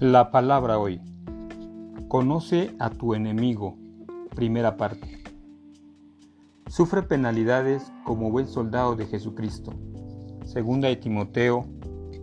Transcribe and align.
La 0.00 0.30
palabra 0.30 0.78
hoy. 0.78 1.00
Conoce 2.06 2.72
a 2.78 2.90
tu 2.90 3.14
enemigo. 3.14 3.76
Primera 4.32 4.76
parte. 4.76 5.24
Sufre 6.68 7.02
penalidades 7.02 7.92
como 8.04 8.30
buen 8.30 8.46
soldado 8.46 8.94
de 8.94 9.06
Jesucristo. 9.06 9.72
Segunda 10.44 10.86
de 10.86 10.94
Timoteo 10.94 11.64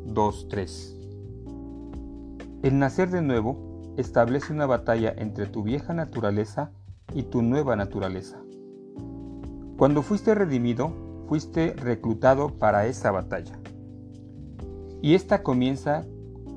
2.3. 0.05 2.61
El 2.63 2.79
nacer 2.79 3.09
de 3.09 3.21
nuevo 3.21 3.93
establece 3.97 4.53
una 4.53 4.67
batalla 4.67 5.13
entre 5.17 5.47
tu 5.47 5.61
vieja 5.61 5.93
naturaleza 5.93 6.71
y 7.13 7.23
tu 7.23 7.41
nueva 7.41 7.75
naturaleza. 7.75 8.41
Cuando 9.77 10.01
fuiste 10.01 10.33
redimido, 10.33 10.93
fuiste 11.27 11.73
reclutado 11.73 12.57
para 12.57 12.87
esa 12.87 13.11
batalla. 13.11 13.59
Y 15.01 15.15
esta 15.15 15.43
comienza 15.43 16.05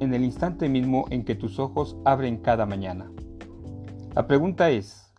en 0.01 0.15
el 0.15 0.25
instante 0.25 0.69
mismo 0.69 1.07
en 1.11 1.25
que 1.25 1.35
tus 1.35 1.59
ojos 1.59 1.97
abren 2.05 2.39
cada 2.39 2.67
mañana. 2.67 3.11
La 4.15 4.27
pregunta 4.27 4.71
es, 4.71 5.13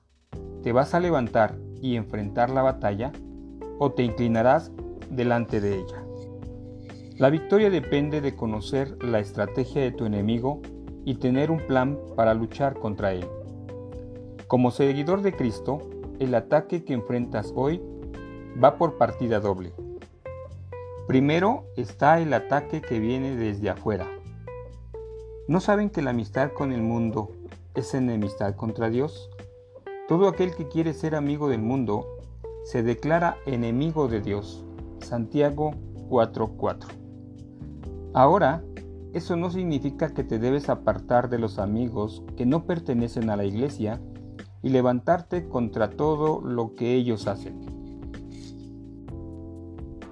¿te 0.64 0.72
vas 0.72 0.94
a 0.94 1.00
levantar 1.00 1.58
y 1.82 1.96
enfrentar 1.96 2.50
la 2.50 2.62
batalla 2.62 3.12
o 3.78 3.92
te 3.92 4.04
inclinarás 4.04 4.72
delante 5.10 5.62
de 5.62 5.76
ella? 5.76 6.04
La 7.18 7.30
victoria 7.30 7.70
depende 7.70 8.22
de 8.22 8.36
conocer 8.36 9.02
la 9.04 9.20
estrategia 9.20 9.82
de 9.82 9.92
tu 9.92 10.05
enemigo 10.05 10.62
y 11.05 11.16
tener 11.16 11.52
un 11.52 11.60
plan 11.60 11.98
para 12.16 12.34
luchar 12.34 12.76
contra 12.80 13.14
él. 13.14 13.26
Como 14.48 14.72
seguidor 14.72 15.22
de 15.22 15.34
Cristo, 15.34 15.82
el 16.20 16.36
ataque 16.36 16.84
que 16.84 16.94
enfrentas 16.94 17.54
hoy 17.55 17.82
va 18.62 18.77
por 18.77 18.98
partida 18.98 19.40
doble. 19.40 19.72
Primero 21.08 21.66
está 21.76 22.20
el 22.20 22.34
ataque 22.34 22.82
que 22.82 23.00
viene 23.00 23.36
desde 23.36 23.70
afuera, 23.70 24.08
¿No 25.50 25.60
saben 25.62 25.90
que 25.90 26.04
la 26.04 26.12
amistad 26.12 26.52
con 26.52 26.72
el 26.72 26.84
mundo 26.84 27.32
es 27.74 27.96
enemistad 27.96 28.54
contra 28.54 28.92
Dios? 28.92 29.32
Todo 30.08 30.28
aquel 30.28 30.54
que 30.54 30.68
quiere 30.68 30.94
ser 30.94 31.16
amigo 31.16 31.50
del 31.50 31.64
mundo 31.64 32.05
se 32.66 32.84
declara 32.84 33.36
enemigo 33.48 34.08
de 34.08 34.22
Dios. 34.22 34.64
Santiago 35.00 35.72
4:4. 36.08 36.88
Ahora, 38.14 38.64
eso 39.14 39.38
no 39.38 39.50
significa 39.50 40.14
que 40.14 40.24
te 40.24 40.38
debes 40.38 40.70
apartar 40.70 41.32
de 41.32 41.40
los 41.40 41.58
amigos 41.58 42.22
que 42.38 42.46
no 42.46 42.68
pertenecen 42.68 43.32
a 43.32 43.36
la 43.36 43.46
iglesia 43.46 44.00
y 44.62 44.70
levantarte 44.70 45.50
contra 45.50 45.90
todo 45.90 46.42
lo 46.42 46.76
que 46.76 46.94
ellos 46.94 47.26
hacen. 47.26 47.60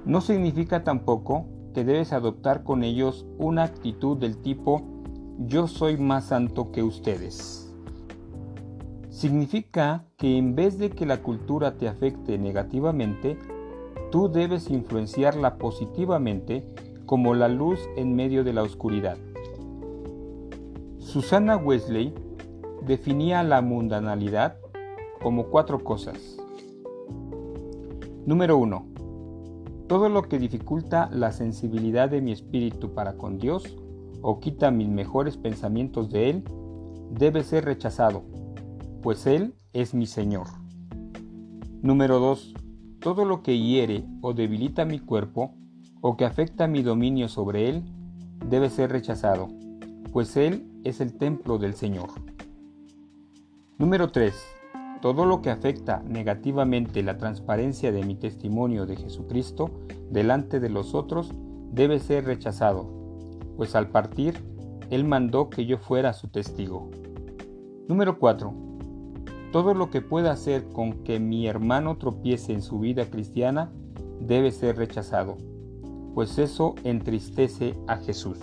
No 0.04 0.20
significa 0.20 0.84
tampoco 0.84 1.46
que 1.76 1.84
debes 1.84 2.12
adoptar 2.12 2.64
con 2.64 2.84
ellos 2.84 3.28
una 3.38 3.66
actitud 3.66 4.18
del 4.18 4.38
tipo 4.38 4.97
yo 5.40 5.68
soy 5.68 5.98
más 5.98 6.26
santo 6.26 6.72
que 6.72 6.82
ustedes. 6.82 7.72
Significa 9.10 10.06
que 10.18 10.38
en 10.38 10.56
vez 10.56 10.78
de 10.80 10.90
que 10.90 11.06
la 11.06 11.22
cultura 11.22 11.78
te 11.78 11.88
afecte 11.88 12.38
negativamente, 12.38 13.38
tú 14.12 14.30
debes 14.30 14.70
influenciarla 14.70 15.58
positivamente 15.58 16.66
como 17.06 17.34
la 17.34 17.48
luz 17.48 17.80
en 17.96 18.16
medio 18.16 18.44
de 18.44 18.54
la 18.54 18.64
oscuridad. 18.64 19.18
Susana 21.00 21.56
Wesley 21.56 22.14
definía 22.86 23.44
la 23.44 23.62
mundanalidad 23.62 24.58
como 25.22 25.48
cuatro 25.48 25.84
cosas. 25.84 26.38
Número 28.26 28.58
1. 28.58 28.86
Todo 29.88 30.10
lo 30.10 30.24
que 30.24 30.38
dificulta 30.38 31.10
la 31.12 31.32
sensibilidad 31.32 32.10
de 32.10 32.22
mi 32.22 32.34
espíritu 32.34 32.94
para 32.94 33.14
con 33.14 33.38
Dios 33.38 33.78
o 34.22 34.40
quita 34.40 34.72
mis 34.72 34.88
mejores 34.88 35.38
pensamientos 35.38 36.10
de 36.10 36.30
Él, 36.30 36.44
debe 37.12 37.44
ser 37.44 37.66
rechazado, 37.66 38.24
pues 39.02 39.26
Él 39.28 39.54
es 39.74 39.94
mi 39.94 40.06
Señor. 40.06 40.48
Número 41.82 42.20
2. 42.20 42.54
Todo 43.00 43.26
lo 43.26 43.44
que 43.44 43.60
hiere 43.60 44.04
o 44.22 44.34
debilita 44.34 44.84
mi 44.86 45.00
cuerpo 45.00 45.54
o 46.02 46.18
que 46.18 46.26
afecta 46.26 46.68
mi 46.68 46.82
dominio 46.84 47.28
sobre 47.28 47.70
Él, 47.70 47.84
debe 48.50 48.70
ser 48.70 48.92
rechazado, 48.92 49.50
pues 50.12 50.36
Él 50.38 50.68
es 50.84 51.02
el 51.02 51.18
templo 51.18 51.58
del 51.58 51.74
Señor. 51.74 52.10
Número 53.78 54.10
3. 54.10 54.34
Todo 55.02 55.26
lo 55.26 55.42
que 55.42 55.52
afecta 55.52 56.02
negativamente 56.08 57.04
la 57.04 57.18
transparencia 57.18 57.92
de 57.92 58.04
mi 58.04 58.16
testimonio 58.16 58.88
de 58.88 58.96
Jesucristo 58.96 59.70
delante 60.10 60.60
de 60.60 60.70
los 60.70 60.96
otros 60.96 61.32
debe 61.72 62.00
ser 62.00 62.26
rechazado, 62.26 62.97
pues 63.58 63.76
al 63.76 63.90
partir, 63.90 64.36
Él 64.90 65.04
mandó 65.04 65.50
que 65.50 65.66
yo 65.66 65.78
fuera 65.78 66.14
su 66.14 66.30
testigo. 66.30 66.90
Número 67.88 68.20
4. 68.20 68.54
Todo 69.52 69.74
lo 69.74 69.90
que 69.90 70.02
pueda 70.02 70.32
hacer 70.32 70.70
con 70.70 71.04
que 71.04 71.20
mi 71.20 71.48
hermano 71.48 71.98
tropiece 71.98 72.54
en 72.54 72.62
su 72.62 72.80
vida 72.80 73.06
cristiana 73.06 73.72
debe 74.22 74.52
ser 74.52 74.78
rechazado, 74.78 75.38
pues 76.14 76.38
eso 76.38 76.76
entristece 76.84 77.76
a 77.88 77.98
Jesús. 77.98 78.38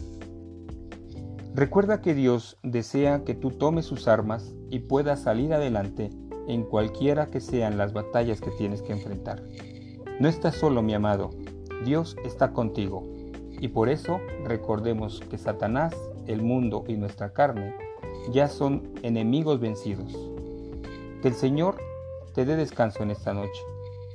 Recuerda 1.54 2.00
que 2.00 2.14
Dios 2.14 2.58
desea 2.62 3.22
que 3.24 3.34
tú 3.34 3.50
tomes 3.50 3.86
sus 3.86 4.08
armas 4.08 4.54
y 4.70 4.80
puedas 4.80 5.22
salir 5.22 5.54
adelante 5.54 6.10
en 6.48 6.64
cualquiera 6.64 7.26
que 7.26 7.40
sean 7.40 7.78
las 7.78 7.92
batallas 7.92 8.40
que 8.40 8.50
tienes 8.50 8.82
que 8.82 8.92
enfrentar. 8.92 9.42
No 10.18 10.28
estás 10.28 10.56
solo, 10.56 10.82
mi 10.82 10.94
amado, 10.94 11.30
Dios 11.84 12.16
está 12.24 12.52
contigo. 12.52 13.13
Y 13.60 13.68
por 13.68 13.88
eso 13.88 14.20
recordemos 14.44 15.20
que 15.30 15.38
Satanás, 15.38 15.94
el 16.26 16.42
mundo 16.42 16.84
y 16.88 16.94
nuestra 16.94 17.32
carne 17.32 17.74
ya 18.30 18.48
son 18.48 18.92
enemigos 19.02 19.60
vencidos. 19.60 20.12
Que 21.22 21.28
el 21.28 21.34
Señor 21.34 21.76
te 22.34 22.44
dé 22.44 22.56
descanso 22.56 23.02
en 23.02 23.10
esta 23.10 23.32
noche, 23.32 23.62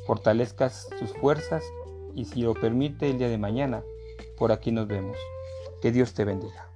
fortalezcas 0.06 0.90
tus 1.00 1.14
fuerzas 1.14 1.64
y 2.16 2.26
si 2.26 2.42
lo 2.42 2.54
permite 2.54 3.10
el 3.10 3.18
día 3.18 3.30
de 3.30 3.38
mañana, 3.38 3.84
por 4.38 4.52
aquí 4.52 4.72
nos 4.72 4.88
vemos. 4.88 5.18
Que 5.82 5.92
Dios 5.92 6.14
te 6.14 6.26
bendiga. 6.26 6.70